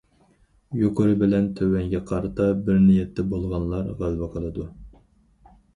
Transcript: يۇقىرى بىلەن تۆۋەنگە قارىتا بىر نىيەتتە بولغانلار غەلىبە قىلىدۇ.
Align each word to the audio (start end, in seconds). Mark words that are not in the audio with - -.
يۇقىرى 0.79 1.17
بىلەن 1.25 1.51
تۆۋەنگە 1.59 2.01
قارىتا 2.13 2.49
بىر 2.65 2.81
نىيەتتە 2.89 3.29
بولغانلار 3.35 3.95
غەلىبە 4.03 4.35
قىلىدۇ. 4.37 4.71